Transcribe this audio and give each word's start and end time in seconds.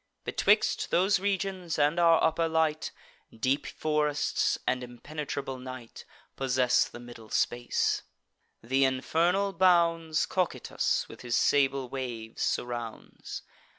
Betwixt 0.23 0.89
those 0.89 1.19
regions 1.19 1.77
and 1.77 1.99
our 1.99 2.23
upper 2.23 2.47
light, 2.47 2.89
Deep 3.31 3.67
forests 3.67 4.57
and 4.65 4.83
impenetrable 4.83 5.59
night 5.59 6.05
Possess 6.35 6.87
the 6.87 6.99
middle 6.99 7.29
space: 7.29 8.01
th' 8.67 8.71
infernal 8.81 9.53
bounds 9.53 10.25
Cocytus, 10.25 11.07
with 11.07 11.21
his 11.21 11.35
sable 11.35 11.87
waves, 11.87 12.41
surrounds. 12.41 13.43